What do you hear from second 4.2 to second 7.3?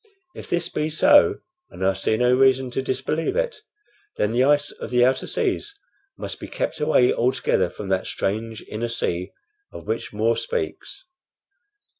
the ice of the outer seas must be kept away